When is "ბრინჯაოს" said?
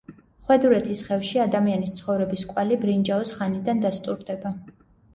2.87-3.37